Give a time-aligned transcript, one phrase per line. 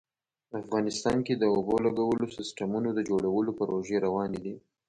[0.61, 4.55] افغانستان کې د اوبو لګولو سیسټمونو د جوړولو پروژې روانې دي